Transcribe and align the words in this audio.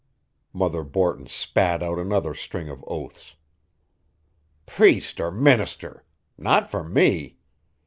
Mother 0.51 0.81
Borton 0.83 1.27
spat 1.27 1.83
out 1.83 1.99
another 1.99 2.33
string 2.33 2.69
of 2.69 2.83
oaths. 2.87 3.35
"Priest 4.65 5.19
or 5.21 5.29
minister! 5.29 6.03
Not 6.39 6.71
for 6.71 6.83
me! 6.83 7.37